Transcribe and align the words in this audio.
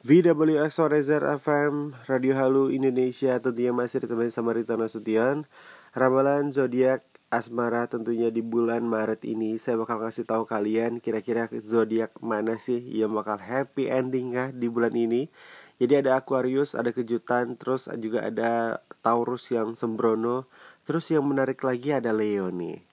VWX 0.00 0.80
Rezer 0.88 1.20
FM 1.20 1.92
Radio 2.08 2.32
Halu 2.32 2.72
Indonesia 2.72 3.36
tentunya 3.36 3.68
masih 3.68 4.00
ditemani 4.00 4.32
sama 4.32 4.56
Rita 4.56 4.72
Nasution 4.72 5.44
Ramalan 5.92 6.48
zodiak 6.48 7.04
asmara 7.28 7.84
tentunya 7.84 8.32
di 8.32 8.40
bulan 8.40 8.80
Maret 8.88 9.28
ini 9.28 9.60
saya 9.60 9.76
bakal 9.76 10.00
kasih 10.00 10.24
tahu 10.24 10.48
kalian 10.48 11.04
kira-kira 11.04 11.52
zodiak 11.60 12.16
mana 12.24 12.56
sih 12.56 12.80
yang 12.80 13.12
bakal 13.12 13.44
happy 13.44 13.92
ending 13.92 14.32
kah 14.32 14.48
di 14.48 14.72
bulan 14.72 14.96
ini. 14.96 15.28
Jadi 15.76 16.00
ada 16.00 16.16
Aquarius, 16.16 16.72
ada 16.72 16.96
kejutan, 16.96 17.60
terus 17.60 17.84
juga 18.00 18.24
ada 18.24 18.80
Taurus 19.04 19.52
yang 19.52 19.76
sembrono, 19.76 20.48
terus 20.88 21.12
yang 21.12 21.28
menarik 21.28 21.60
lagi 21.60 21.92
ada 21.92 22.12
Leo 22.12 22.48
nih. 22.48 22.84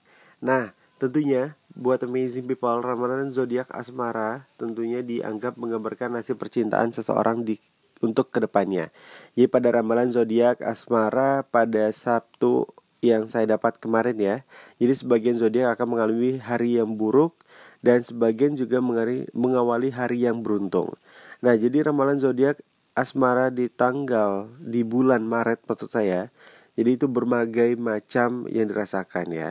Nah, 0.44 0.72
tentunya 1.00 1.56
buat 1.78 2.02
amazing 2.02 2.50
people 2.50 2.82
ramalan 2.82 3.30
zodiak 3.30 3.70
asmara 3.70 4.50
tentunya 4.58 4.98
dianggap 4.98 5.54
menggambarkan 5.54 6.18
nasib 6.18 6.42
percintaan 6.42 6.90
seseorang 6.90 7.46
di 7.46 7.62
untuk 8.02 8.34
ke 8.34 8.42
depannya. 8.42 8.90
Jadi 9.38 9.46
pada 9.46 9.70
ramalan 9.78 10.10
zodiak 10.10 10.58
asmara 10.62 11.46
pada 11.46 11.90
Sabtu 11.94 12.66
yang 12.98 13.30
saya 13.30 13.54
dapat 13.54 13.78
kemarin 13.78 14.18
ya. 14.18 14.36
Jadi 14.82 14.94
sebagian 15.06 15.38
zodiak 15.38 15.78
akan 15.78 15.98
mengalami 15.98 16.42
hari 16.42 16.82
yang 16.82 16.98
buruk 16.98 17.38
dan 17.78 18.02
sebagian 18.02 18.58
juga 18.58 18.82
mengawali 19.30 19.94
hari 19.94 20.26
yang 20.26 20.42
beruntung. 20.42 20.98
Nah, 21.38 21.54
jadi 21.54 21.86
ramalan 21.86 22.18
zodiak 22.18 22.58
asmara 22.98 23.54
di 23.54 23.70
tanggal 23.70 24.50
di 24.58 24.82
bulan 24.82 25.22
Maret 25.22 25.62
maksud 25.62 25.90
saya. 25.90 26.34
Jadi 26.74 26.98
itu 26.98 27.06
berbagai 27.06 27.74
macam 27.78 28.46
yang 28.50 28.66
dirasakan 28.70 29.26
ya. 29.30 29.50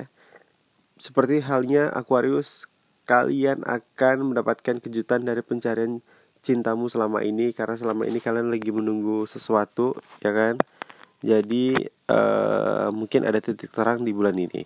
Seperti 0.97 1.45
halnya 1.45 1.93
Aquarius, 1.93 2.65
kalian 3.05 3.61
akan 3.63 4.33
mendapatkan 4.33 4.81
kejutan 4.81 5.23
dari 5.23 5.45
pencarian 5.45 6.01
cintamu 6.41 6.89
selama 6.89 7.21
ini 7.21 7.53
karena 7.53 7.77
selama 7.77 8.09
ini 8.09 8.17
kalian 8.17 8.49
lagi 8.49 8.73
menunggu 8.73 9.29
sesuatu, 9.29 9.93
ya 10.21 10.33
kan? 10.33 10.57
Jadi 11.21 11.77
uh, 12.09 12.89
mungkin 12.93 13.25
ada 13.25 13.41
titik 13.41 13.73
terang 13.73 14.05
di 14.05 14.13
bulan 14.13 14.37
ini. 14.37 14.65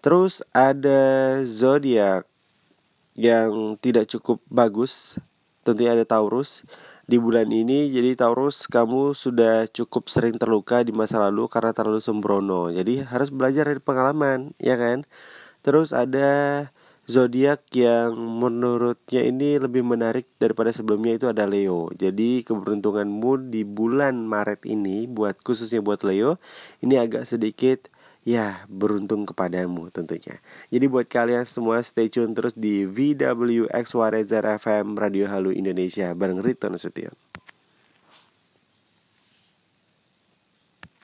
Terus 0.00 0.40
ada 0.56 1.40
zodiak 1.44 2.24
yang 3.12 3.76
tidak 3.76 4.08
cukup 4.08 4.40
bagus, 4.48 5.20
tentunya 5.60 5.92
ada 5.92 6.08
Taurus 6.08 6.64
di 7.04 7.20
bulan 7.20 7.52
ini. 7.52 7.92
Jadi 7.92 8.16
Taurus 8.16 8.64
kamu 8.64 9.12
sudah 9.12 9.68
cukup 9.68 10.08
sering 10.08 10.40
terluka 10.40 10.80
di 10.80 10.94
masa 10.96 11.20
lalu 11.20 11.50
karena 11.52 11.76
terlalu 11.76 12.00
sembrono. 12.00 12.72
Jadi 12.72 13.04
harus 13.04 13.28
belajar 13.28 13.68
dari 13.68 13.82
pengalaman, 13.82 14.56
ya 14.56 14.80
kan? 14.80 15.04
Terus 15.60 15.92
ada 15.92 16.68
zodiak 17.10 17.66
yang 17.74 18.14
menurutnya 18.14 19.26
ini 19.26 19.58
lebih 19.58 19.82
menarik 19.82 20.30
daripada 20.38 20.70
sebelumnya 20.70 21.18
itu 21.18 21.26
ada 21.26 21.44
Leo. 21.44 21.90
Jadi 21.98 22.46
keberuntunganmu 22.46 23.50
di 23.50 23.66
bulan 23.66 24.30
Maret 24.30 24.62
ini 24.68 25.10
buat 25.10 25.42
khususnya 25.42 25.82
buat 25.82 26.06
Leo 26.06 26.38
ini 26.78 26.96
agak 26.96 27.26
sedikit 27.26 27.90
ya 28.22 28.68
beruntung 28.70 29.24
kepadamu 29.26 29.90
tentunya. 29.90 30.38
Jadi 30.70 30.84
buat 30.86 31.08
kalian 31.08 31.48
semua 31.48 31.80
stay 31.82 32.12
tune 32.12 32.36
terus 32.36 32.54
di 32.54 32.86
VWX 32.86 33.96
FM 34.60 34.94
Radio 34.94 35.26
Halu 35.26 35.50
Indonesia 35.50 36.12
bareng 36.14 36.44
Rito 36.44 36.68
Nasution. 36.70 37.29